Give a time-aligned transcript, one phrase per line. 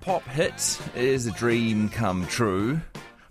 [0.00, 2.80] Pop hit is a dream come true,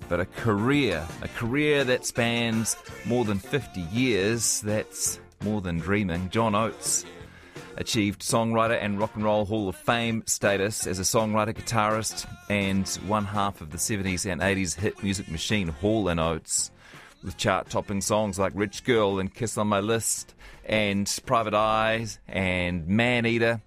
[0.07, 6.29] but a career, a career that spans more than 50 years, that's more than dreaming.
[6.29, 7.05] John Oates
[7.77, 12.87] achieved songwriter and rock and roll Hall of Fame status as a songwriter, guitarist, and
[13.07, 16.69] one half of the 70s and 80s hit music machine Hall and Oates
[17.23, 22.19] with chart topping songs like Rich Girl and Kiss on My List and Private Eyes
[22.27, 23.61] and Maneater.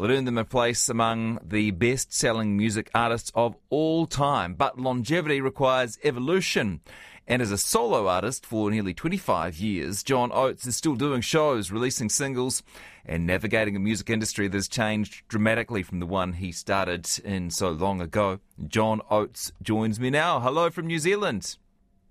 [0.00, 4.54] Earned them a place among the best selling music artists of all time.
[4.54, 6.80] But longevity requires evolution.
[7.26, 11.70] And as a solo artist for nearly 25 years, John Oates is still doing shows,
[11.70, 12.62] releasing singles,
[13.04, 17.50] and navigating a music industry that has changed dramatically from the one he started in
[17.50, 18.38] so long ago.
[18.66, 20.40] John Oates joins me now.
[20.40, 21.56] Hello from New Zealand.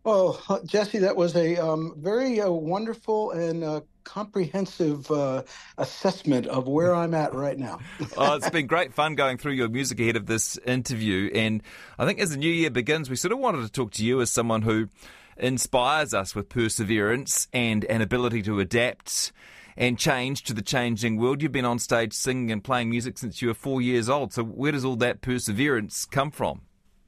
[0.09, 5.43] Oh, Jesse, that was a um, very uh, wonderful and uh, comprehensive uh,
[5.77, 7.79] assessment of where I'm at right now.
[8.17, 11.29] oh, it's been great fun going through your music ahead of this interview.
[11.35, 11.61] And
[11.99, 14.21] I think as the new year begins, we sort of wanted to talk to you
[14.21, 14.87] as someone who
[15.35, 19.33] inspires us with perseverance and an ability to adapt
[19.75, 21.41] and change to the changing world.
[21.41, 24.31] You've been on stage singing and playing music since you were four years old.
[24.31, 26.61] So, where does all that perseverance come from?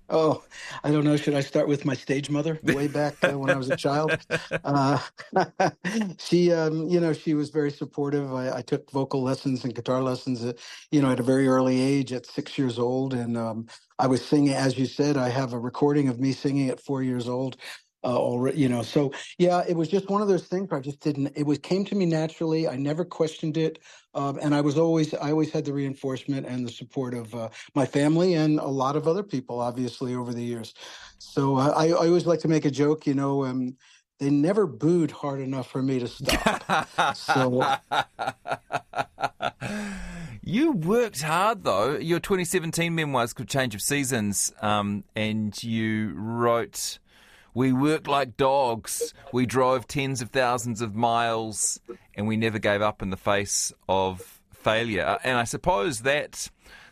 [0.10, 0.46] Oh,
[0.86, 1.18] I don't know.
[1.18, 4.20] Should I start with my stage mother way back uh, when I was a child?
[4.64, 5.00] Uh,
[6.20, 8.34] she, um, you know, she was very supportive.
[8.34, 10.60] I, I took vocal lessons and guitar lessons, at,
[10.94, 13.68] you know, at a very early age, at six years old, and um,
[14.00, 14.56] I was singing.
[14.56, 17.58] As you said, I have a recording of me singing at four years old.
[18.02, 20.70] Uh, already, you know, so yeah, it was just one of those things.
[20.70, 21.34] Where I just didn't.
[21.36, 22.66] It was came to me naturally.
[22.68, 23.80] I never questioned it,
[24.14, 27.50] um, and I was always, I always had the reinforcement and the support of uh,
[27.76, 30.74] my family and a lot of other people, obviously, over the years.
[31.18, 33.44] So uh, I, I always like to make a joke, you know.
[33.46, 33.76] Um,
[34.20, 37.16] they never booed hard enough for me to stop.
[37.16, 37.76] so
[40.50, 41.96] You worked hard though.
[41.98, 46.98] Your 2017 memoirs Change of Seasons, um, and you wrote,
[47.60, 49.14] "We worked like dogs.
[49.34, 51.78] We drove tens of thousands of miles,
[52.16, 56.50] and we never gave up in the face of failure." And I suppose that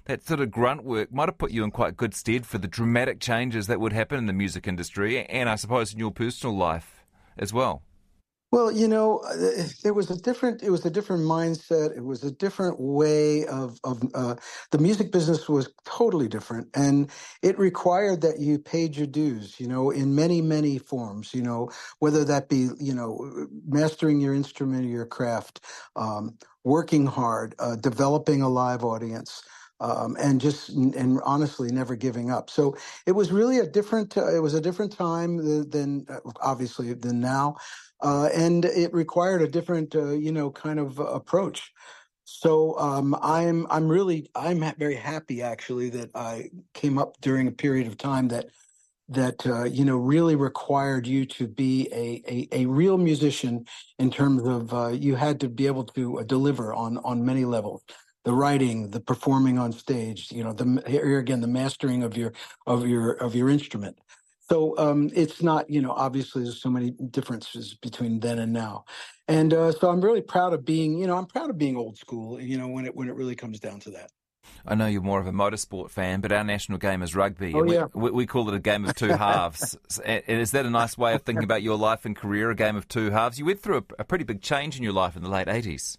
[0.08, 2.68] that sort of grunt work might have put you in quite good stead for the
[2.68, 6.58] dramatic changes that would happen in the music industry, and I suppose in your personal
[6.58, 7.06] life
[7.38, 7.82] as well.
[8.52, 10.64] Well, you know, uh, there was a different.
[10.64, 11.96] It was a different mindset.
[11.98, 14.38] It was a different way of of uh,
[14.72, 17.12] the music business was totally different, and
[17.44, 19.60] it required that you paid your dues.
[19.60, 21.34] You know, in many many forms.
[21.34, 25.62] You know, whether that be you know mastering your instrument or your craft,
[25.98, 29.44] um, working hard, uh, developing a live audience.
[29.80, 32.50] Um, and just and honestly never giving up.
[32.50, 34.18] So it was really a different.
[34.18, 37.58] Uh, it was a different time than, than uh, obviously than now
[38.02, 41.72] uh, and it required a different, uh, you know, kind of approach.
[42.26, 47.52] So um, I'm I'm really I'm very happy actually that I came up during a
[47.52, 48.48] period of time that
[49.10, 53.66] that uh, you know really required you to be a, a, a real musician
[54.00, 57.46] in terms of uh, you had to be able to uh, deliver on on many
[57.46, 57.84] levels.
[58.26, 60.32] the writing, the performing on stage.
[60.32, 62.34] You know, the here again the mastering of your
[62.66, 63.98] of your of your instrument.
[64.50, 68.86] So um, it's not, you know, obviously there's so many differences between then and now,
[69.28, 71.98] and uh, so I'm really proud of being, you know, I'm proud of being old
[71.98, 72.40] school.
[72.40, 74.12] You know, when it when it really comes down to that.
[74.66, 77.54] I know you're more of a motorsport fan, but our national game is rugby.
[77.54, 77.88] Oh, we, yeah.
[77.94, 79.78] we, we call it a game of two halves.
[80.04, 82.76] And is that a nice way of thinking about your life and career, a game
[82.76, 83.40] of two halves?
[83.40, 85.98] You went through a, a pretty big change in your life in the late 80s.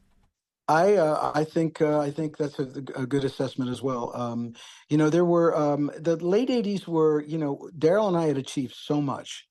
[0.68, 2.64] I uh, I think uh, I think that's a,
[2.96, 4.12] a good assessment as well.
[4.14, 4.54] Um,
[4.90, 8.38] you know, there were um, the late '80s were you know Daryl and I had
[8.38, 9.46] achieved so much.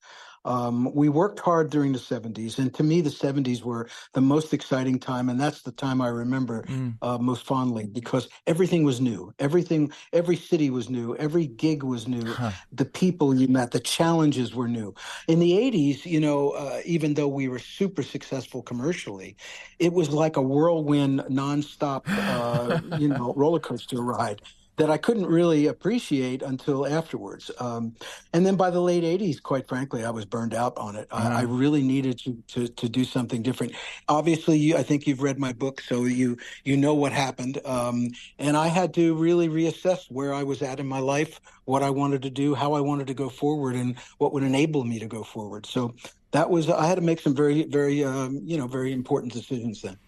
[0.48, 4.54] Um, we worked hard during the '70s, and to me, the '70s were the most
[4.54, 6.64] exciting time, and that's the time I remember
[7.02, 9.32] uh, most fondly because everything was new.
[9.38, 11.14] Everything, every city was new.
[11.16, 12.24] Every gig was new.
[12.72, 14.94] The people you met, the challenges were new.
[15.28, 19.36] In the '80s, you know, uh, even though we were super successful commercially,
[19.78, 24.40] it was like a whirlwind, nonstop, uh, you know, roller coaster ride
[24.78, 27.50] that I couldn't really appreciate until afterwards.
[27.60, 27.94] Um,
[28.32, 31.08] and then by the late '80s, quite frankly, I was burned out on it.
[31.10, 33.74] I, I really needed to, to to do something different.
[34.08, 37.60] Obviously, you, I think you've read my book, so you you know what happened.
[37.64, 38.08] Um,
[38.38, 41.90] and I had to really reassess where I was at in my life, what I
[41.90, 45.06] wanted to do, how I wanted to go forward, and what would enable me to
[45.06, 45.66] go forward.
[45.66, 45.94] So
[46.32, 49.82] that was I had to make some very very um, you know very important decisions
[49.82, 49.98] then.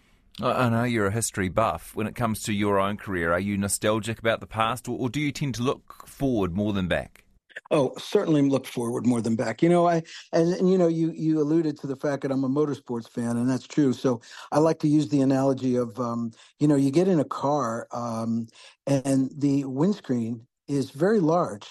[0.42, 1.94] I know you're a history buff.
[1.94, 5.08] When it comes to your own career, are you nostalgic about the past, or, or
[5.10, 7.24] do you tend to look forward more than back?
[7.70, 9.62] Oh, certainly look forward more than back.
[9.62, 12.44] You know, I and, and you know, you you alluded to the fact that I'm
[12.44, 13.92] a motorsports fan, and that's true.
[13.92, 17.24] So I like to use the analogy of, um, you know, you get in a
[17.24, 18.48] car, um,
[18.86, 21.66] and the windscreen is very large.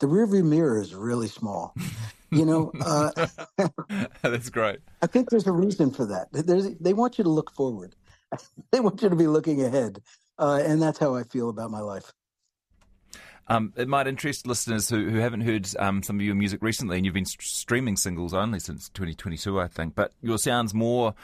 [0.00, 1.74] The rearview mirror is really small.
[2.30, 3.26] You know, uh,
[4.22, 4.80] That's great.
[5.00, 6.28] I think there's a reason for that.
[6.32, 7.96] There's, they want you to look forward.
[8.70, 10.02] they want you to be looking ahead,
[10.38, 12.12] uh, and that's how I feel about my life.
[13.50, 16.98] Um, it might interest listeners who, who haven't heard um, some of your music recently,
[16.98, 19.94] and you've been st- streaming singles only since 2022, I think.
[19.94, 21.14] But your sound's more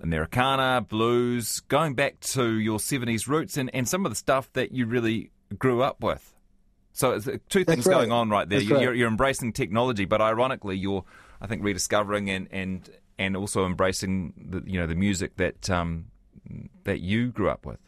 [0.00, 4.72] Americana, blues, going back to your 70s roots and, and some of the stuff that
[4.72, 6.34] you really grew up with.
[6.98, 7.94] So it's uh, two things right.
[7.94, 8.58] going on right there.
[8.58, 8.82] That's You- right.
[8.82, 11.04] You're, you're embracing technology, but ironically, you're,
[11.40, 12.90] I think, rediscovering and, and,
[13.20, 16.06] and also embracing the you know the music that um,
[16.82, 17.78] that you grew up with.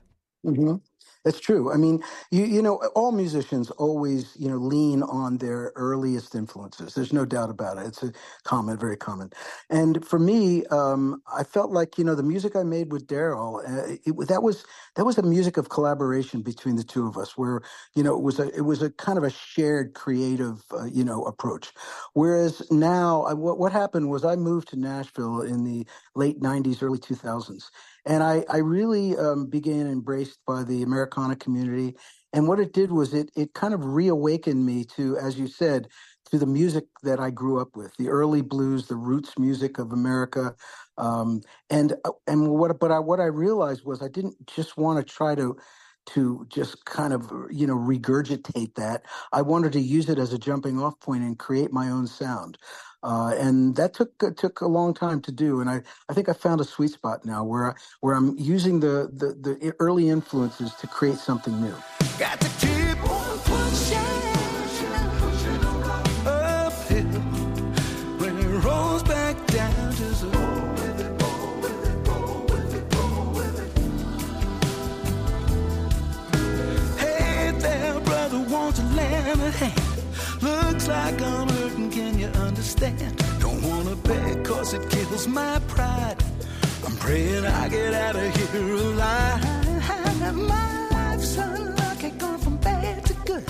[0.44, 0.76] hmm
[1.24, 1.70] That's true.
[1.70, 6.94] I mean, you you know, all musicians always you know lean on their earliest influences.
[6.94, 7.86] There's no doubt about it.
[7.88, 8.12] It's a
[8.44, 9.30] common, very common.
[9.68, 13.60] And for me, um, I felt like you know the music I made with Daryl,
[13.60, 14.64] uh, that was
[14.96, 17.60] that was a music of collaboration between the two of us, where
[17.94, 21.04] you know it was a it was a kind of a shared creative uh, you
[21.04, 21.70] know approach.
[22.14, 26.82] Whereas now, I, what what happened was I moved to Nashville in the late '90s,
[26.82, 27.70] early 2000s.
[28.06, 31.96] And I, I really um, began embraced by the Americana community.
[32.32, 35.88] And what it did was it it kind of reawakened me to, as you said,
[36.30, 39.92] to the music that I grew up with, the early blues, the roots music of
[39.92, 40.54] America.
[40.98, 44.98] Um, and uh, and what but I what I realized was I didn't just want
[45.06, 45.56] to try to
[46.06, 49.02] to just kind of you know regurgitate that.
[49.32, 52.58] I wanted to use it as a jumping off point and create my own sound.
[53.02, 56.28] Uh, and that took uh, took a long time to do, and I, I think
[56.28, 60.10] I found a sweet spot now where I, where I'm using the, the the early
[60.10, 61.74] influences to create something new.
[80.42, 81.49] Looks like I'm
[82.70, 83.40] understand?
[83.40, 86.16] Don't wanna beg, cause it kills my pride.
[86.86, 90.36] I'm praying I get out of here alive.
[90.36, 93.44] My life's unlucky, gone from bad to good.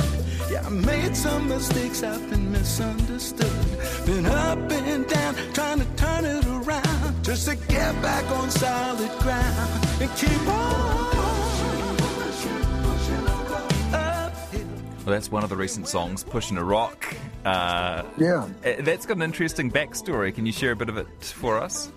[0.50, 3.52] Yeah, I made some mistakes, I've been misunderstood.
[4.06, 7.24] Been up and down, trying to turn it around.
[7.24, 11.10] Just to get back on solid ground and keep on.
[15.04, 17.16] Well, that's one of the recent songs, Pushing a Rock.
[17.44, 18.48] Uh, Yeah.
[18.64, 20.34] uh, that's got an interesting backstory.
[20.34, 21.90] Can you share a bit of it for us?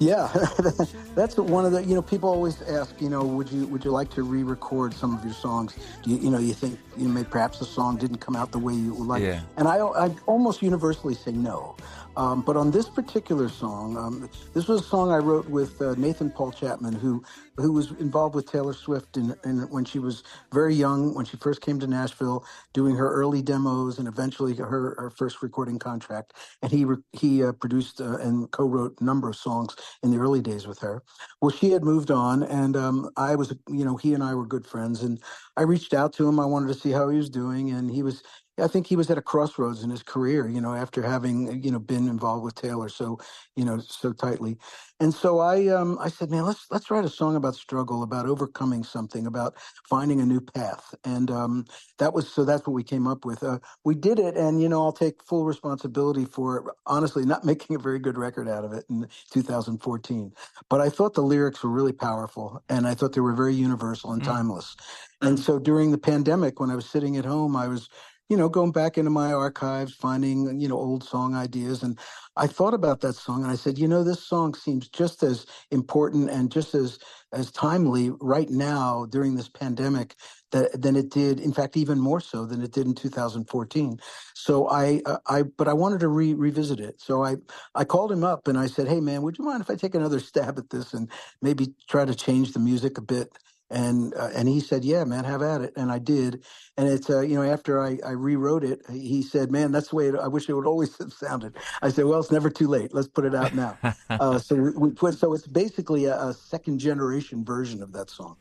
[0.00, 0.28] Yeah,
[1.14, 3.90] that's one of the you know people always ask you know would you would you
[3.90, 5.74] like to re-record some of your songs?
[6.02, 8.58] Do you you know you think you know perhaps the song didn't come out the
[8.58, 9.22] way you would like?
[9.22, 9.42] Yeah.
[9.58, 11.76] And I I almost universally say no.
[12.16, 15.94] Um, but on this particular song, um, this was a song I wrote with uh,
[15.96, 17.22] Nathan Paul Chapman, who
[17.56, 21.36] who was involved with Taylor Swift in, in when she was very young, when she
[21.36, 26.34] first came to Nashville, doing her early demos and eventually her, her first recording contract.
[26.62, 30.18] And he re- he uh, produced uh, and co-wrote a number of songs, in the
[30.18, 31.02] early days with her.
[31.40, 34.46] Well, she had moved on, and um, I was, you know, he and I were
[34.46, 35.20] good friends, and
[35.56, 36.40] I reached out to him.
[36.40, 38.22] I wanted to see how he was doing, and he was.
[38.60, 41.70] I think he was at a crossroads in his career, you know, after having, you
[41.70, 43.18] know, been involved with Taylor so,
[43.56, 44.58] you know, so tightly.
[45.00, 48.26] And so I, um, I said, man, let's let's write a song about struggle, about
[48.26, 49.54] overcoming something, about
[49.88, 50.94] finding a new path.
[51.04, 51.64] And um,
[51.98, 53.42] that was so that's what we came up with.
[53.42, 57.76] Uh, we did it, and you know, I'll take full responsibility for honestly not making
[57.76, 60.32] a very good record out of it in 2014.
[60.68, 64.12] But I thought the lyrics were really powerful, and I thought they were very universal
[64.12, 64.76] and timeless.
[65.22, 67.88] And so during the pandemic, when I was sitting at home, I was
[68.30, 71.84] you know, going back into my archives, finding, you know, old song ideas.
[71.84, 71.98] And
[72.36, 75.46] I thought about that song and I said, you know, this song seems just as
[75.72, 77.00] important and just as
[77.34, 80.16] as timely right now during this pandemic
[80.52, 83.98] that, than it did, in fact, even more so than it did in 2014.
[84.34, 87.00] So I, uh, I, but I wanted to re- revisit it.
[87.02, 87.36] So I,
[87.74, 89.96] I called him up and I said, hey man, would you mind if I take
[89.96, 91.10] another stab at this and
[91.42, 93.38] maybe try to change the music a bit?
[93.70, 96.44] And uh, and he said, "Yeah, man, have at it." And I did.
[96.76, 99.96] And it's uh, you know after I, I rewrote it, he said, "Man, that's the
[99.96, 102.66] way it, I wish it would always have sounded." I said, "Well, it's never too
[102.66, 102.92] late.
[102.92, 103.78] Let's put it out now."
[104.10, 108.10] uh, so we, we put so it's basically a, a second generation version of that
[108.10, 108.36] song.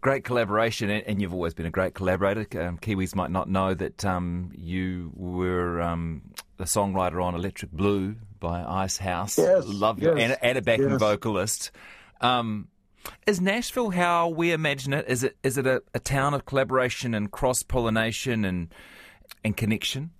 [0.00, 2.46] Great collaboration, and you've always been a great collaborator.
[2.62, 6.22] Um, Kiwis might not know that um, you were um,
[6.56, 9.36] the songwriter on Electric Blue by Icehouse.
[9.36, 11.00] Yes, Love you, yes, and, and a backing yes.
[11.00, 11.70] vocalist.
[12.20, 12.68] Um,
[13.26, 15.06] is Nashville how we imagine it?
[15.08, 18.68] Is it is it a, a town of collaboration and cross pollination and
[19.44, 20.10] and connection?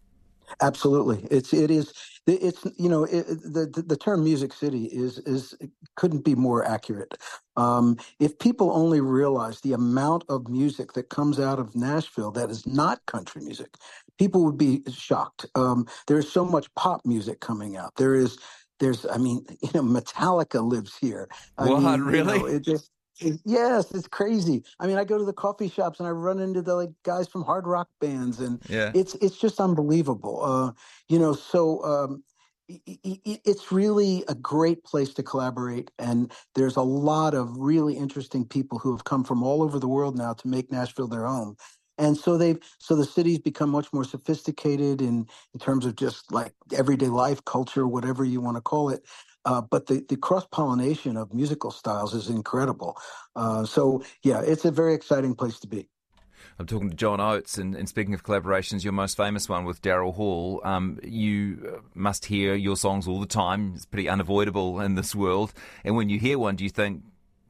[0.61, 1.93] Absolutely, it's it is
[2.27, 5.55] it's you know it, the the- term music city is is
[5.97, 7.15] couldn't be more accurate.
[7.57, 12.51] Um, if people only realize the amount of music that comes out of Nashville that
[12.51, 13.75] is not country music,
[14.19, 15.47] people would be shocked.
[15.55, 17.95] Um, there's so much pop music coming out.
[17.97, 18.39] There is
[18.81, 21.29] there's I mean you know Metallica lives here.
[21.59, 22.39] I What, mean, you really?
[22.41, 24.65] know, it just it- yes, it's crazy.
[24.81, 27.29] I mean, I go to the coffee shops and I run into the like guys
[27.29, 28.91] from hard rock bands and Yeah.
[28.95, 30.43] it's it's just unbelievable.
[30.43, 30.73] Uh,
[31.09, 32.25] you know, so um,
[32.69, 38.79] it's really a great place to collaborate, and there's a lot of really interesting people
[38.79, 41.57] who have come from all over the world now to make Nashville their home.
[42.01, 46.33] And so they've so the city's become much more sophisticated in in terms of just
[46.33, 49.05] like everyday life, culture, whatever you want to call it.
[49.45, 52.97] Uh, but the, the cross pollination of musical styles is incredible.
[53.37, 55.89] Uh, so yeah, it's a very exciting place to be.
[56.59, 59.83] I'm talking to John Oates, and, and speaking of collaborations, your most famous one with
[59.83, 60.61] Daryl Hall.
[60.65, 63.73] Um, you uh, must hear your songs all the time.
[63.77, 65.53] It's pretty unavoidable in this world.
[65.85, 67.03] And when you hear one, do you think,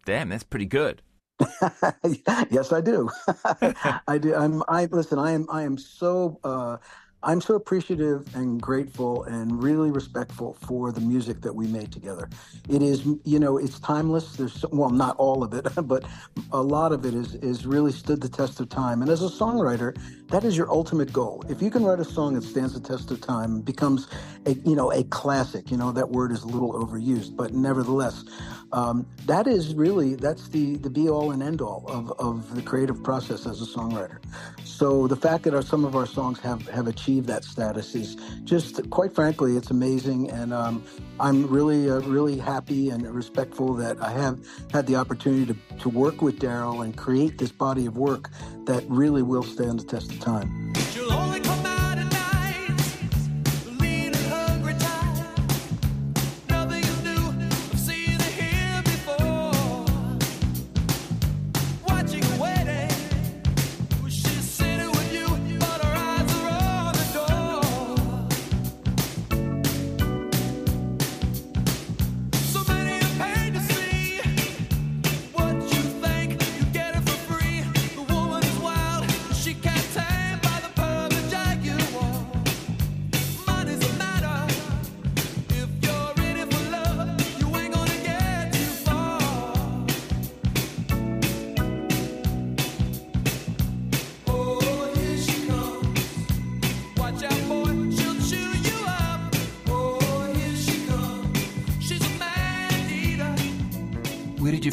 [0.05, 1.03] "Damn, that's pretty good"?
[2.51, 3.11] yes, I do.
[4.09, 4.35] I do.
[4.35, 4.63] I'm.
[4.69, 5.19] I listen.
[5.19, 5.47] I am.
[5.51, 6.41] I am so.
[6.45, 6.79] Uh,
[7.23, 12.31] I'm so appreciative and grateful and really respectful for the music that we made together.
[12.69, 14.37] It is, you know, it's timeless.
[14.37, 16.05] There's well, not all of it, but
[16.53, 19.03] a lot of it is is really stood the test of time.
[19.03, 19.99] And as a songwriter,
[20.29, 21.45] that is your ultimate goal.
[21.51, 24.09] If you can write a song that stands the test of time, becomes
[24.47, 25.71] a you know a classic.
[25.71, 28.25] You know that word is a little overused, but nevertheless,
[28.73, 32.63] um, that is really that's the the be all and end all of of the
[32.63, 34.21] creative process as a songwriter.
[34.65, 38.17] So the fact that our, some of our songs have have achieved that status is
[38.45, 40.85] just quite frankly it's amazing, and um,
[41.19, 44.39] I'm really uh, really happy and respectful that I have
[44.71, 48.31] had the opportunity to to work with Daryl and create this body of work
[48.67, 50.73] that really will stand the test of time.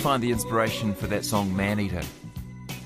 [0.08, 2.02] Find the inspiration for that song "Maneater"?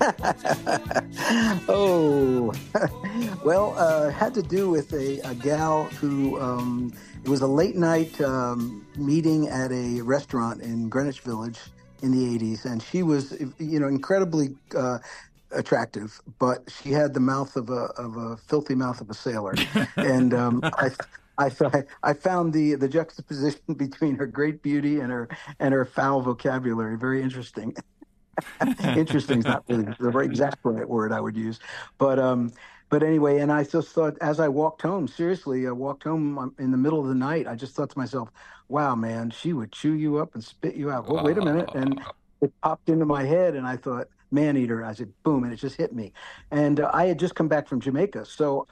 [1.68, 2.52] oh,
[3.44, 7.76] well, uh, had to do with a, a gal who um, it was a late
[7.76, 11.60] night um, meeting at a restaurant in Greenwich Village
[12.02, 14.98] in the 80s, and she was, you know, incredibly uh,
[15.52, 19.54] attractive, but she had the mouth of a of a filthy mouth of a sailor,
[19.96, 20.90] and um, I.
[21.42, 26.22] I, I found the the juxtaposition between her great beauty and her and her foul
[26.22, 27.74] vocabulary very interesting.
[28.96, 31.60] interesting is not really the right exact right word I would use,
[31.98, 32.52] but um,
[32.88, 36.54] but anyway, and I just thought as I walked home, seriously, I walked home um,
[36.58, 37.46] in the middle of the night.
[37.46, 38.30] I just thought to myself,
[38.68, 41.70] "Wow, man, she would chew you up and spit you out." Well, wait a minute,
[41.74, 42.00] and
[42.40, 45.56] it popped into my head, and I thought, "Man eater." I said, "Boom," and it
[45.56, 46.12] just hit me.
[46.50, 48.66] And uh, I had just come back from Jamaica, so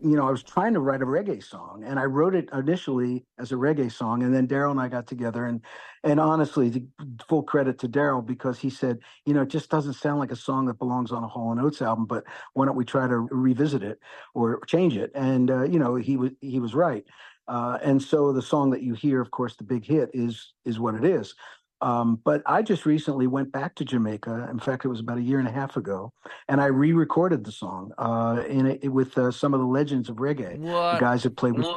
[0.00, 3.24] you know, I was trying to write a reggae song, and I wrote it initially
[3.38, 5.60] as a reggae song, and then Daryl and I got together, and
[6.04, 6.84] and honestly, the
[7.28, 10.36] full credit to Daryl because he said, you know, it just doesn't sound like a
[10.36, 12.24] song that belongs on a Hall and Oates album, but
[12.54, 13.98] why don't we try to revisit it
[14.34, 15.10] or change it?
[15.14, 17.04] And uh, you know, he was he was right.
[17.48, 20.78] Uh, and so the song that you hear, of course, the big hit is is
[20.78, 21.34] what it is.
[21.80, 24.48] Um, but I just recently went back to Jamaica.
[24.50, 26.12] In fact, it was about a year and a half ago,
[26.48, 30.16] and I re-recorded the song uh, in it with uh, some of the legends of
[30.16, 30.94] reggae, What?
[30.94, 31.68] the guys that played with.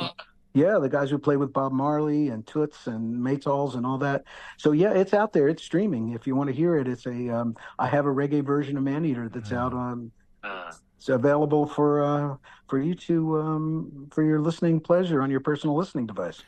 [0.53, 4.25] Yeah, the guys who played with Bob Marley and Toots and Maytals and all that.
[4.57, 5.47] So yeah, it's out there.
[5.47, 6.09] It's streaming.
[6.11, 7.29] If you want to hear it, it's a.
[7.29, 10.11] Um, I have a reggae version of Maneater that's out on.
[10.97, 12.35] It's available for uh,
[12.67, 16.43] for you to um, for your listening pleasure on your personal listening device.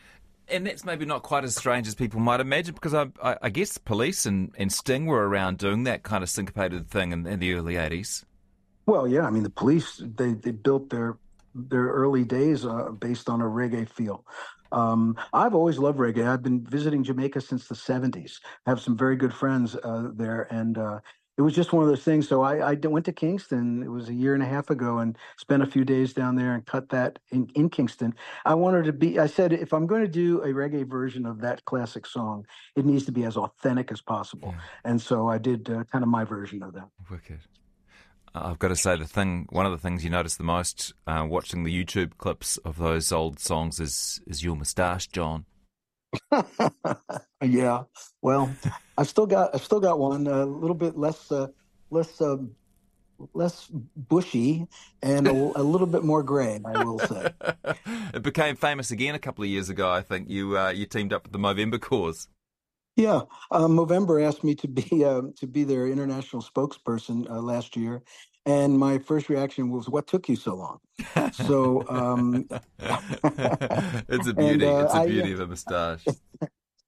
[0.54, 3.50] And that's maybe not quite as strange as people might imagine, because I, I, I
[3.50, 7.40] guess police and, and Sting were around doing that kind of syncopated thing in, in
[7.40, 8.24] the early 80s.
[8.86, 11.18] Well, yeah, I mean the police they they built their
[11.56, 14.26] their early days uh, based on a reggae feel.
[14.72, 16.28] Um, I've always loved reggae.
[16.28, 18.40] I've been visiting Jamaica since the '70s.
[18.66, 21.00] I have some very good friends uh, there, and uh,
[21.38, 22.28] it was just one of those things.
[22.28, 23.82] So I went to Kingston.
[23.84, 26.54] It was a year and a half ago, and spent a few days down there
[26.54, 28.14] and cut that in, in Kingston.
[28.46, 29.20] I wanted to be.
[29.20, 32.86] I said if I'm going to do a reggae version of that classic song, it
[32.86, 34.54] needs to be as authentic as possible.
[34.84, 36.88] And so I did uh, kind of my version of that.
[37.10, 37.40] Wicked.
[38.36, 41.24] I've got to say, the thing, one of the things you notice the most uh,
[41.28, 45.46] watching the YouTube clips of those old songs is is your moustache, John.
[47.42, 47.84] yeah.
[48.22, 48.54] Well,
[48.98, 51.48] I've still got I've still got one a little bit less uh,
[51.90, 52.38] less uh,
[53.34, 54.68] less bushy
[55.02, 56.60] and a, a little bit more gray.
[56.66, 57.32] I will say.
[58.14, 59.90] it became famous again a couple of years ago.
[59.90, 62.28] I think you uh, you teamed up with the Movember Cause.
[62.96, 67.76] Yeah, um, Movember asked me to be uh, to be their international spokesperson uh, last
[67.76, 68.04] year,
[68.46, 70.80] and my first reaction was, "What took you so long?"
[71.34, 72.48] So, um,
[72.80, 74.66] it's a And, beauty.
[74.66, 76.06] uh, it's a beauty of a moustache.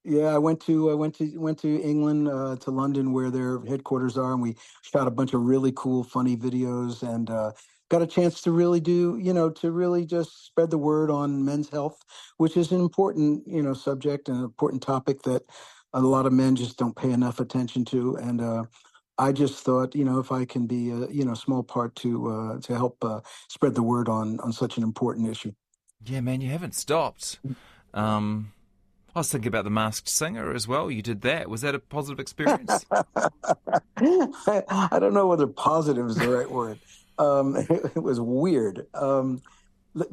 [0.04, 3.60] yeah, I went to I went to went to England uh, to London where their
[3.66, 7.52] headquarters are, and we shot a bunch of really cool, funny videos, and uh,
[7.90, 11.44] got a chance to really do you know to really just spread the word on
[11.44, 12.04] men's health,
[12.38, 15.44] which is an important you know subject and an important topic that
[15.94, 18.64] a lot of men just don't pay enough attention to, and uh,
[19.18, 22.28] I just thought you know if I can be a you know small part to
[22.28, 25.54] uh, to help uh, spread the word on on such an important issue.
[26.06, 27.40] Yeah, man, you haven't stopped.
[27.94, 28.52] Um,
[29.16, 30.92] I was thinking about the Masked Singer as well.
[30.92, 31.50] You did that.
[31.50, 32.86] Was that a positive experience?
[32.92, 33.04] I
[35.00, 36.80] don't know whether positive is the right word.
[37.18, 38.88] Um, it, it was weird.
[38.94, 39.42] Um,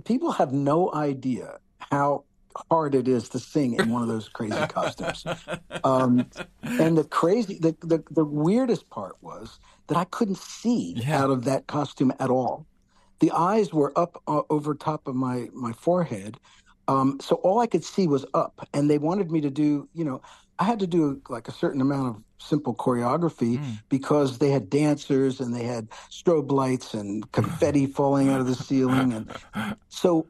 [0.05, 1.59] people have no idea
[1.91, 2.23] how
[2.71, 5.25] hard it is to sing in one of those crazy costumes.
[5.85, 6.27] Um,
[6.63, 11.23] and the crazy, the, the the weirdest part was that I couldn't see Yeah.
[11.25, 12.67] out of that costume at all.
[13.21, 16.39] The eyes were up uh, over top of my my forehead,
[16.89, 18.67] um, so all I could see was up.
[18.75, 20.21] And they wanted me to do, you know,
[20.59, 25.41] I had to do like a certain amount of simple choreography because they had dancers
[25.41, 29.31] and they had strobe lights and confetti falling out of the ceiling, and
[29.89, 30.27] so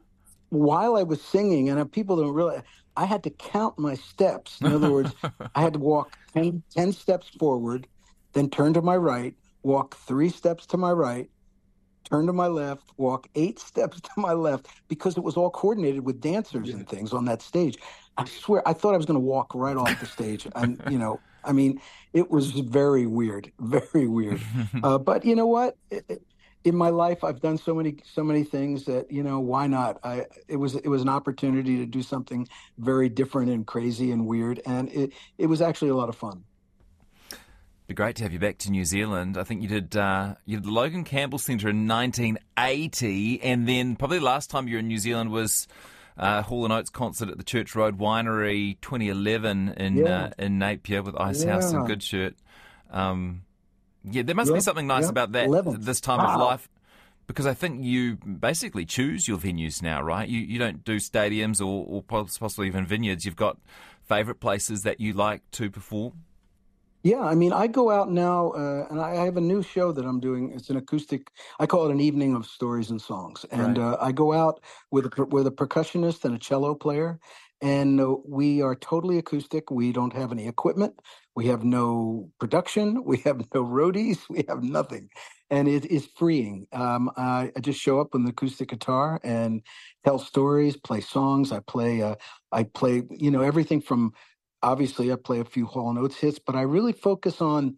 [0.53, 2.61] while I was singing, and people don't realize,
[2.95, 4.61] I had to count my steps.
[4.61, 5.13] In other words,
[5.55, 7.87] I had to walk 10, 10 steps forward,
[8.33, 11.29] then turn to my right, walk three steps to my right,
[12.03, 16.05] turn to my left, walk eight steps to my left, because it was all coordinated
[16.05, 17.77] with dancers and things on that stage.
[18.17, 20.47] I swear, I thought I was going to walk right off the stage.
[20.55, 21.81] And, you know, I mean,
[22.13, 24.41] it was very weird, very weird.
[24.83, 25.77] Uh, but you know what?
[25.89, 26.23] It- it-
[26.63, 29.99] in my life, I've done so many, so many things that you know, why not?
[30.03, 32.47] I it was it was an opportunity to do something
[32.77, 36.43] very different and crazy and weird, and it it was actually a lot of fun.
[37.85, 39.37] Be great to have you back to New Zealand.
[39.37, 43.95] I think you did uh, you did the Logan Campbell Centre in 1980, and then
[43.97, 45.67] probably the last time you were in New Zealand was
[46.17, 50.23] uh, Hall and Oates concert at the Church Road Winery 2011 in Yeah.
[50.25, 51.95] uh, in Napier with Icehouse and Yeah.
[51.95, 52.33] Goodshirt.
[52.89, 53.41] Um,
[54.03, 55.09] yeah, there must be something nice yeah.
[55.09, 55.83] about that 11th.
[55.83, 56.69] this time of life.
[57.25, 60.27] Because I think you basically choose your venues now, right?
[60.27, 63.23] You you don't do stadiums or, or possibly even vineyards.
[63.23, 63.57] You've got
[64.03, 66.13] favourite places that you like to perform.
[67.03, 70.05] Yeah, I mean, I go out now, uh, and I have a new show that
[70.05, 70.51] I'm doing.
[70.51, 71.31] It's an acoustic.
[71.59, 73.45] I call it an evening of stories and songs.
[73.51, 73.93] And Right.
[73.93, 77.19] uh, I go out with a with a percussionist and a cello player,
[77.61, 79.69] and uh, we are totally acoustic.
[79.69, 80.93] We don't have any equipment.
[81.35, 83.03] We have no production.
[83.07, 84.19] We have no roadies.
[84.29, 85.09] We have nothing,
[85.49, 86.67] and it is freeing.
[86.73, 89.61] Um, I, I just show up with an acoustic guitar and
[90.05, 91.51] tell stories, play songs.
[91.51, 92.01] I play.
[92.01, 92.15] Uh,
[92.51, 93.03] I play.
[93.11, 94.13] You know everything from
[94.63, 97.77] obviously I play a few Hall and Oates hits, but I really focus on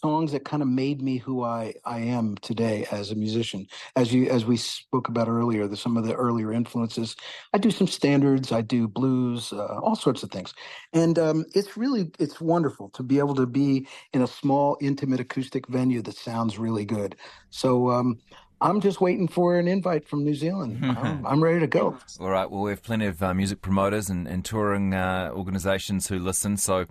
[0.00, 3.66] songs that kind of made me who I I am today as a musician.
[3.96, 7.16] As you as we spoke about earlier, the some of the earlier influences.
[7.52, 10.54] I do some standards, I do blues, uh, all sorts of things,
[10.92, 15.20] and um, it's really it's wonderful to be able to be in a small, intimate
[15.20, 17.16] acoustic venue that sounds really good.
[17.50, 17.90] So.
[17.90, 18.18] Um,
[18.60, 20.80] I'm just waiting for an invite from New Zealand.
[20.82, 21.96] I'm, I'm ready to go.
[22.18, 22.50] All right.
[22.50, 26.56] Well, we have plenty of uh, music promoters and, and touring uh, organisations who listen.
[26.56, 26.86] So,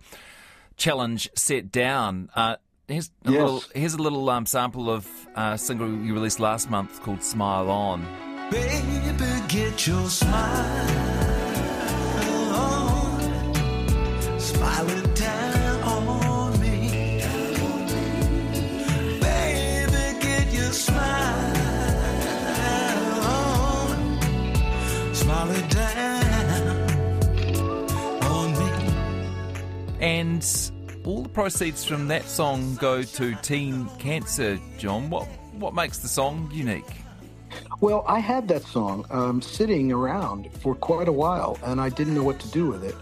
[0.77, 2.29] challenge set down.
[2.35, 2.55] Uh,
[2.87, 3.41] here's a Yes.
[3.41, 3.63] little.
[3.75, 8.05] Here's a little um, sample of a single you released last month called "Smile On."
[8.51, 11.16] Baby, get your smile
[31.07, 34.59] all the proceeds from that song go to Teen Cancer.
[34.77, 36.83] John, what what makes the song unique?
[37.79, 42.13] Well, I had that song um, sitting around for quite a while, and I didn't
[42.13, 42.95] know what to do with it.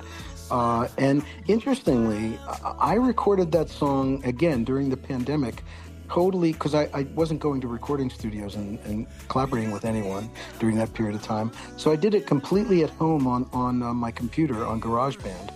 [0.51, 2.37] Uh, and interestingly,
[2.79, 5.63] I recorded that song again during the pandemic,
[6.07, 10.75] totally because I, I wasn't going to recording studios and, and collaborating with anyone during
[10.75, 11.51] that period of time.
[11.75, 15.51] So I did it completely at home on on uh, my computer on GarageBand,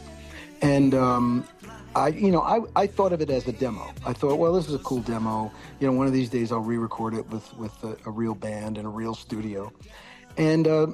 [0.64, 1.48] and um,
[1.96, 3.92] I, you know, I, I thought of it as a demo.
[4.06, 5.52] I thought, well, this is a cool demo.
[5.80, 8.78] You know, one of these days I'll re-record it with with a, a real band
[8.78, 9.72] and a real studio.
[10.38, 10.88] And uh,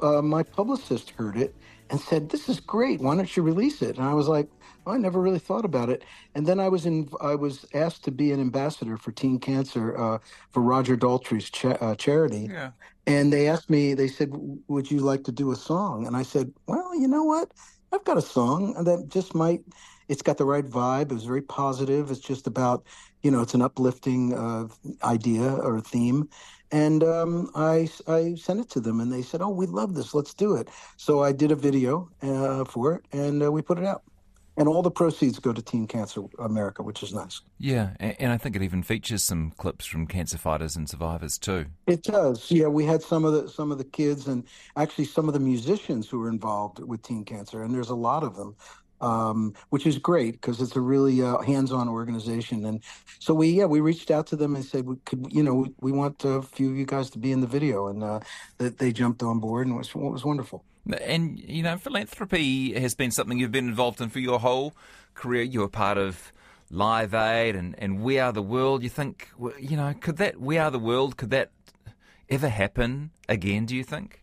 [0.00, 1.54] uh, my publicist heard it
[1.90, 3.00] and said, "This is great.
[3.00, 4.48] Why don't you release it?" And I was like,
[4.84, 7.08] well, "I never really thought about it." And then I was in.
[7.20, 10.18] I was asked to be an ambassador for Teen Cancer uh,
[10.50, 12.48] for Roger Daltrey's cha- uh, charity.
[12.50, 12.70] Yeah.
[13.08, 14.30] And they asked me, they said,
[14.68, 16.06] Would you like to do a song?
[16.06, 17.52] And I said, Well, you know what?
[17.90, 19.62] I've got a song that just might,
[20.08, 21.10] it's got the right vibe.
[21.10, 22.10] It was very positive.
[22.10, 22.84] It's just about,
[23.22, 24.68] you know, it's an uplifting uh,
[25.04, 26.28] idea or a theme.
[26.70, 30.14] And um, I, I sent it to them and they said, Oh, we love this.
[30.14, 30.68] Let's do it.
[30.96, 34.02] So I did a video uh, for it and uh, we put it out.
[34.58, 37.42] And all the proceeds go to Teen Cancer America, which is nice.
[37.60, 41.66] Yeah, and I think it even features some clips from cancer fighters and survivors too.
[41.86, 42.50] It does.
[42.50, 44.42] Yeah, we had some of the some of the kids and
[44.76, 48.24] actually some of the musicians who were involved with teen cancer, and there's a lot
[48.24, 48.56] of them,
[49.00, 52.64] um, which is great because it's a really uh, hands-on organization.
[52.64, 52.82] And
[53.18, 55.74] so we yeah we reached out to them and said we could you know we,
[55.80, 58.20] we want a few of you guys to be in the video, and uh,
[58.58, 60.64] they jumped on board and it was it was wonderful.
[61.02, 64.74] And you know, philanthropy has been something you've been involved in for your whole
[65.14, 65.42] career.
[65.42, 66.32] You were part of
[66.70, 68.82] Live Aid and, and We Are the World.
[68.82, 69.28] You think,
[69.60, 71.50] you know, could that We Are the World could that
[72.28, 73.66] ever happen again?
[73.66, 74.22] Do you think?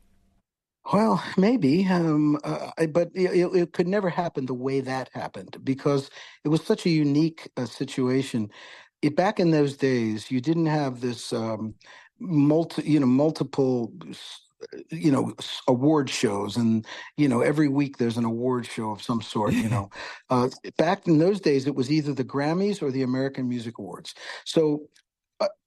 [0.93, 5.57] Well, maybe, um, uh, I- but it, it could never happen the way that happened
[5.63, 6.09] because
[6.43, 8.51] it was such a unique uh, situation.
[9.01, 11.75] It, back in those days, you didn't have this um,
[12.19, 14.41] multi, you know, multiple, s-
[14.91, 16.85] you know, s- award shows, and
[17.17, 19.63] you know, every week there's an award show of some sort.
[19.63, 19.89] You know,
[20.29, 24.13] uh, back in those days, it was either the Grammys or the American Music Awards.
[24.45, 24.85] So uh,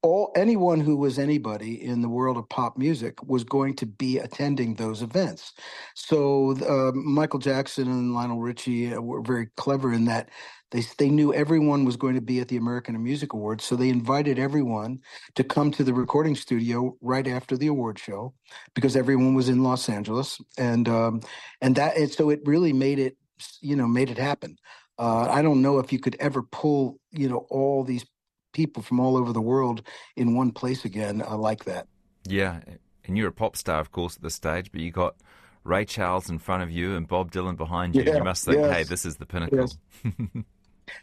[0.03, 4.19] all anyone who was anybody in the world of pop music was going to be
[4.19, 5.53] attending those events.
[5.95, 10.31] So uh, Michael Jackson and Lionel Richie uh, were very clever in that
[10.71, 13.89] they they knew everyone was going to be at the American Music Awards, so they
[13.89, 15.01] invited everyone
[15.35, 18.35] to come to the recording studio right after the award show
[18.75, 21.23] because everyone was in Los Angeles, and um,
[21.63, 23.17] and that and so it really made it
[23.63, 24.57] you know made it happen.
[24.99, 28.05] Uh, I don't know if you could ever pull you know all these
[28.53, 29.83] people from all over the world
[30.17, 31.87] in one place again I like that.
[32.27, 32.61] Yeah,
[33.05, 35.17] and you're a pop star, of course, at this stage, but you got
[35.65, 38.03] Ray Charles in front of you and Bob Dylan behind you.
[38.03, 38.73] Yeah, you must think, yes.
[38.73, 39.59] hey, this is the pinnacle.
[39.59, 39.79] Yes.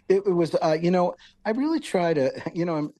[0.09, 2.93] It, it was, uh, you know, I really try to, you know, I'm,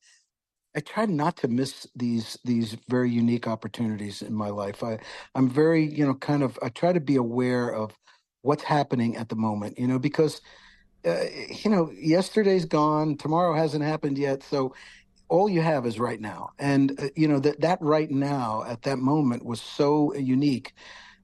[0.76, 4.84] I try not to miss these these very unique opportunities in my life.
[4.84, 5.00] I
[5.34, 7.98] I'm very, you know, kind of I try to be aware of
[8.42, 10.42] what's happening at the moment, you know, because
[11.06, 11.26] uh,
[11.64, 14.74] you know, yesterday's gone, tomorrow hasn't happened yet, so
[15.28, 16.52] all you have is right now.
[16.60, 20.74] And uh, you know that that right now at that moment was so unique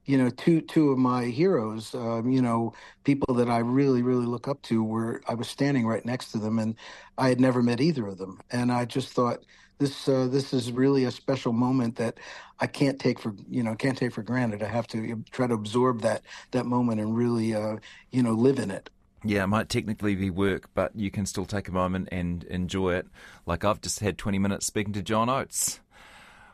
[0.04, 2.72] you know, two two of my heroes, um, you know,
[3.04, 6.38] people that I really really look up to, were I was standing right next to
[6.38, 6.74] them, and
[7.18, 9.44] I had never met either of them, and I just thought
[9.78, 12.18] this uh, this is really a special moment that
[12.60, 14.62] I can't take for you know can't take for granted.
[14.62, 17.76] I have to try to absorb that that moment and really uh,
[18.10, 18.90] you know live in it.
[19.24, 22.94] Yeah, it might technically be work, but you can still take a moment and enjoy
[22.94, 23.06] it.
[23.46, 25.80] Like I've just had 20 minutes speaking to John Oates.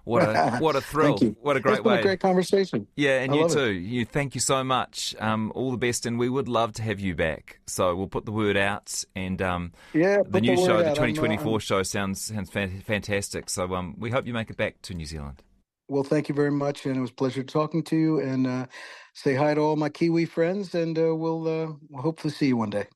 [0.05, 1.19] What a what a thrill!
[1.43, 1.99] What a great it's been way.
[1.99, 2.87] a great conversation.
[2.97, 3.55] Yeah, and I you love it.
[3.55, 3.73] too.
[3.73, 5.15] You thank you so much.
[5.19, 7.61] Um, all the best, and we would love to have you back.
[7.67, 10.91] So we'll put the word out, and um, Yeah, the put the new show, the
[10.91, 10.99] out.
[10.99, 13.51] I'm, uh, 2024 I'm- show, sounds sounds fantastic.
[13.51, 15.43] So um, we hope you make it back to New Zealand.
[15.89, 18.21] Well, thank you very much, and it was a pleasure talking to you.
[18.21, 18.67] And uh,
[19.15, 22.57] say hi to all my Kiwi friends, and uh, we'll uh, we'll hopefully see you
[22.57, 22.87] one day.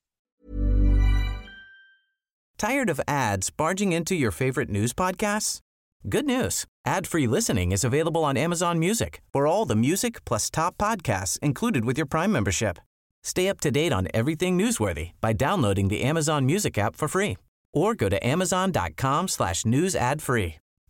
[2.57, 5.59] Tired of ads barging into your favorite news podcasts?
[6.07, 6.65] Good news.
[6.85, 11.83] Ad-free listening is available on Amazon Music for all the music plus top podcasts included
[11.85, 12.77] with your Prime membership.
[13.23, 17.37] Stay up to date on everything newsworthy by downloading the Amazon Music app for free
[17.73, 20.55] or go to amazon.com slash news ad free.